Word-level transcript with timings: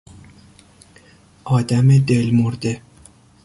آدم 1.45 1.97
دلمرده 1.97 2.81